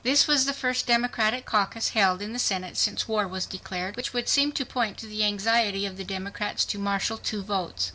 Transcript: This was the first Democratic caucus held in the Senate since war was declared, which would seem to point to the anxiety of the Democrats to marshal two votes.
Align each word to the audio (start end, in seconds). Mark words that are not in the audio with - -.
This 0.03 0.25
was 0.25 0.45
the 0.45 0.53
first 0.53 0.87
Democratic 0.87 1.45
caucus 1.45 1.89
held 1.89 2.23
in 2.23 2.33
the 2.33 2.39
Senate 2.39 2.75
since 2.75 3.07
war 3.07 3.27
was 3.27 3.45
declared, 3.45 3.95
which 3.95 4.13
would 4.13 4.27
seem 4.27 4.51
to 4.53 4.65
point 4.65 4.97
to 4.97 5.05
the 5.05 5.23
anxiety 5.23 5.85
of 5.85 5.95
the 5.95 6.03
Democrats 6.03 6.65
to 6.65 6.79
marshal 6.79 7.19
two 7.19 7.43
votes. 7.43 7.89